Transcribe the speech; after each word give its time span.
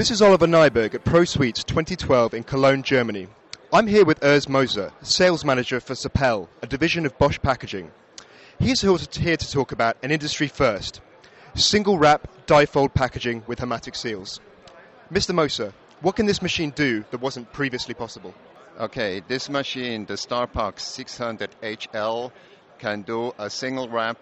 This 0.00 0.10
is 0.10 0.22
Oliver 0.22 0.46
Nieburg 0.46 0.94
at 0.94 1.04
ProSweets 1.04 1.62
2012 1.62 2.32
in 2.32 2.42
Cologne, 2.42 2.82
Germany. 2.82 3.28
I'm 3.70 3.86
here 3.86 4.06
with 4.06 4.18
Urs 4.20 4.48
Moser, 4.48 4.92
sales 5.02 5.44
manager 5.44 5.78
for 5.78 5.92
Sapal, 5.92 6.48
a 6.62 6.66
division 6.66 7.04
of 7.04 7.18
Bosch 7.18 7.38
Packaging. 7.42 7.90
He's 8.58 8.80
here 8.80 8.96
to 8.96 9.52
talk 9.52 9.72
about 9.72 9.98
an 10.02 10.10
industry 10.10 10.48
first 10.48 11.02
single 11.54 11.98
wrap 11.98 12.46
difold 12.46 12.94
packaging 12.94 13.42
with 13.46 13.58
hermetic 13.58 13.94
seals. 13.94 14.40
Mr. 15.12 15.34
Moser, 15.34 15.74
what 16.00 16.16
can 16.16 16.24
this 16.24 16.40
machine 16.40 16.70
do 16.70 17.04
that 17.10 17.20
wasn't 17.20 17.52
previously 17.52 17.92
possible? 17.92 18.34
Okay, 18.80 19.20
this 19.28 19.50
machine, 19.50 20.06
the 20.06 20.14
Starpax 20.14 20.76
600HL, 21.60 22.32
can 22.78 23.02
do 23.02 23.34
a 23.38 23.50
single 23.50 23.90
wrap 23.90 24.16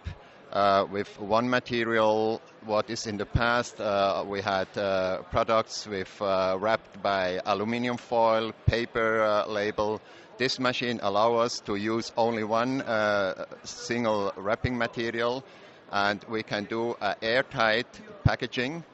uh, 0.53 0.87
with 0.91 1.09
one 1.21 1.49
material. 1.49 2.41
What 2.65 2.91
is 2.91 3.07
in 3.07 3.17
the 3.17 3.27
past, 3.27 3.81
uh, 3.81 4.25
we 4.27 4.41
had 4.41 4.69
uh, 4.77 5.23
products 5.31 5.87
with 5.87 6.11
uh, 6.21 6.57
wrapped 6.59 7.03
by 7.03 7.41
aluminium 7.45 7.97
foil, 7.97 8.53
paper 8.67 9.23
uh, 9.23 9.47
label. 9.47 10.01
This 10.39 10.59
machine 10.59 11.01
allows 11.03 11.47
us 11.47 11.61
to 11.61 11.77
use 11.77 12.13
only 12.17 12.45
one 12.45 12.83
uh, 12.83 13.47
single 13.65 14.33
wrapping 14.37 14.79
material, 14.79 15.45
and 15.91 16.25
we 16.29 16.43
can 16.43 16.65
do 16.65 16.95
airtight 17.23 17.87
packaging. 18.25 18.85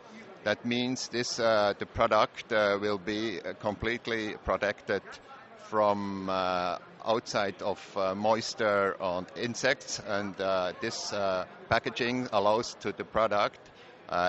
That 0.45 0.65
means 0.65 1.09
this 1.09 1.37
the 1.37 1.87
product 1.95 2.51
will 2.51 2.99
be 2.99 3.41
completely 3.61 4.37
protected 4.45 5.03
from 5.69 6.31
outside 7.07 7.61
of 7.63 7.79
uh, 7.97 8.15
moisture 8.15 8.97
and 9.01 9.27
insects, 9.37 10.01
and 10.07 10.41
uh, 10.41 10.73
this 10.81 11.13
packaging 11.69 12.29
allows 12.33 12.75
to 12.81 12.93
the 12.93 13.05
product 13.05 13.61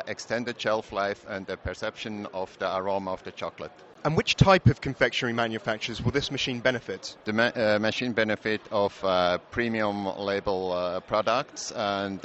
extended 0.08 0.60
shelf 0.60 0.92
life 0.92 1.26
and 1.28 1.46
the 1.48 1.58
perception 1.58 2.28
of 2.34 2.58
the 2.60 2.78
aroma 2.78 3.12
of 3.12 3.23
the 3.23 3.32
chocolate. 3.32 3.72
And 4.04 4.16
which 4.16 4.36
type 4.36 4.67
of 4.67 4.82
confectionery 4.82 5.34
manufacturers 5.34 6.00
will 6.04 6.12
this 6.12 6.30
machine 6.30 6.59
benefit? 6.59 7.17
The 7.26 7.34
ma- 7.34 7.52
uh, 7.56 7.80
machine 7.80 8.14
benefit 8.14 8.62
of 8.72 9.04
uh, 9.04 9.39
premium 9.50 10.06
label 10.17 10.72
uh, 10.73 11.00
products, 11.00 11.72
and 11.72 12.20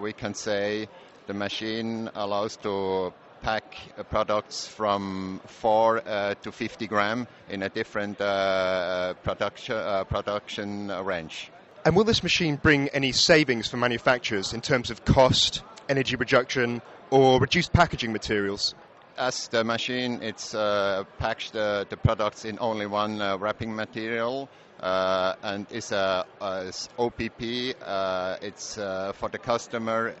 we 0.00 0.12
can 0.12 0.34
say 0.34 0.88
the 1.26 1.34
machine 1.34 2.10
allows 2.14 2.56
to 2.58 3.12
pack 3.46 3.76
uh, 3.96 4.02
products 4.02 4.66
from 4.66 5.40
4 5.46 6.02
uh, 6.04 6.34
to 6.42 6.50
50 6.50 6.88
gram 6.88 7.28
in 7.48 7.62
a 7.62 7.68
different 7.68 8.20
uh, 8.20 9.14
production, 9.22 9.76
production 10.06 10.88
range. 11.04 11.52
And 11.84 11.94
will 11.94 12.02
this 12.02 12.24
machine 12.24 12.56
bring 12.56 12.88
any 12.88 13.12
savings 13.12 13.68
for 13.68 13.76
manufacturers 13.76 14.52
in 14.52 14.62
terms 14.62 14.90
of 14.90 15.04
cost, 15.04 15.62
energy 15.88 16.16
reduction, 16.16 16.82
or 17.10 17.38
reduced 17.38 17.72
packaging 17.72 18.12
materials? 18.12 18.74
As 19.18 19.48
the 19.48 19.64
machine, 19.64 20.20
it's 20.22 20.54
uh, 20.54 21.04
packs 21.18 21.50
the, 21.50 21.86
the 21.88 21.96
products 21.96 22.44
in 22.44 22.58
only 22.60 22.84
one 22.84 23.22
uh, 23.22 23.38
wrapping 23.38 23.74
material 23.74 24.50
uh, 24.80 25.34
and 25.42 25.66
is 25.70 25.90
a, 25.90 26.26
a 26.42 26.70
OPP. 26.98 27.76
Uh, 27.82 28.36
it's 28.42 28.76
uh, 28.76 29.12
for 29.14 29.30
the 29.30 29.38
customer 29.38 30.14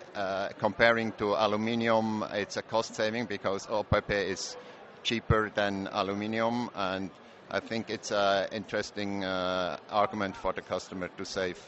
comparing 0.58 1.12
to 1.12 1.34
aluminium. 1.34 2.24
It's 2.32 2.56
a 2.56 2.62
cost 2.62 2.94
saving 2.94 3.26
because 3.26 3.68
OPP 3.68 4.10
is 4.12 4.56
cheaper 5.02 5.50
than 5.54 5.90
aluminium, 5.92 6.70
and 6.74 7.10
I 7.50 7.60
think 7.60 7.90
it's 7.90 8.12
an 8.12 8.48
interesting 8.50 9.24
argument 9.24 10.36
for 10.36 10.54
the 10.54 10.62
customer 10.62 11.08
to 11.18 11.24
save 11.26 11.60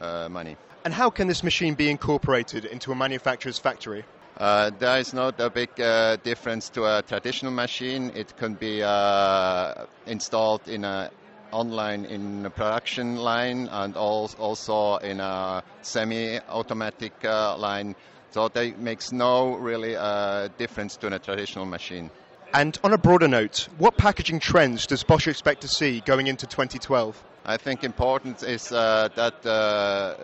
money. 0.00 0.56
And 0.84 0.92
how 0.92 1.10
can 1.10 1.28
this 1.28 1.44
machine 1.44 1.74
be 1.74 1.88
incorporated 1.88 2.64
into 2.64 2.90
a 2.90 2.96
manufacturer's 2.96 3.60
factory? 3.60 4.04
Uh, 4.38 4.70
there 4.78 4.98
is 4.98 5.12
not 5.12 5.38
a 5.40 5.50
big 5.50 5.68
uh, 5.80 6.16
difference 6.16 6.68
to 6.70 6.84
a 6.84 7.02
traditional 7.02 7.52
machine. 7.52 8.10
It 8.14 8.36
can 8.36 8.54
be 8.54 8.82
uh, 8.82 9.86
installed 10.06 10.66
in 10.68 10.84
a 10.84 11.10
online 11.52 12.06
in 12.06 12.46
a 12.46 12.50
production 12.50 13.16
line 13.16 13.68
and 13.70 13.94
also 13.96 14.96
in 14.96 15.20
a 15.20 15.62
semi-automatic 15.82 17.12
uh, 17.24 17.56
line. 17.58 17.94
So 18.30 18.48
that 18.48 18.78
makes 18.78 19.12
no 19.12 19.56
really 19.56 19.94
uh, 19.94 20.48
difference 20.56 20.96
to 20.96 21.14
a 21.14 21.18
traditional 21.18 21.66
machine. 21.66 22.10
And 22.54 22.78
on 22.82 22.92
a 22.92 22.98
broader 22.98 23.28
note, 23.28 23.68
what 23.78 23.96
packaging 23.96 24.40
trends 24.40 24.86
does 24.86 25.04
Bosch 25.04 25.28
expect 25.28 25.60
to 25.62 25.68
see 25.68 26.00
going 26.00 26.26
into 26.26 26.46
2012? 26.46 27.22
I 27.44 27.56
think 27.56 27.82
important 27.82 28.42
is 28.42 28.70
uh, 28.72 29.08
that 29.16 29.44
uh, 29.44 30.14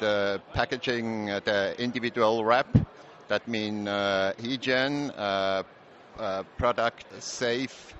the 0.00 0.40
packaging, 0.54 1.26
the 1.26 1.74
individual 1.78 2.44
wrap, 2.44 2.66
that 3.28 3.46
means 3.48 3.88
uh, 3.88 4.32
hygiene, 4.40 5.12
product 6.58 7.22
safe, 7.22 7.94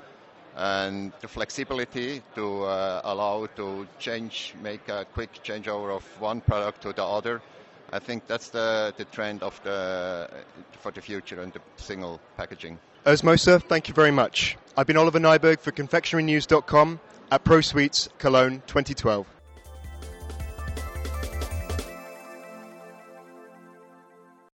and 0.56 1.12
the 1.20 1.28
flexibility 1.28 2.22
to 2.34 2.62
uh, 2.62 3.00
allow 3.04 3.46
to 3.56 3.86
change, 3.98 4.54
make 4.62 4.88
a 4.88 5.04
quick 5.12 5.32
changeover 5.42 5.94
of 5.94 6.04
one 6.20 6.40
product 6.40 6.82
to 6.82 6.92
the 6.92 7.04
other. 7.04 7.42
I 7.92 7.98
think 7.98 8.26
that's 8.26 8.48
the, 8.48 8.94
the 8.96 9.04
trend 9.06 9.42
of 9.42 9.60
the 9.62 10.28
for 10.80 10.90
the 10.90 11.00
future 11.00 11.40
and 11.40 11.52
the 11.52 11.60
single 11.76 12.20
packaging. 12.36 12.78
Urs 13.04 13.22
Moser, 13.22 13.58
thank 13.58 13.88
you 13.88 13.94
very 13.94 14.10
much. 14.10 14.56
I've 14.76 14.86
been 14.86 14.96
Oliver 14.96 15.20
Nieburg 15.20 15.60
for 15.60 15.72
confectionerynews.com 15.72 17.00
at 17.30 17.44
ProSweets 17.44 18.08
Cologne 18.18 18.62
2012. 18.66 19.33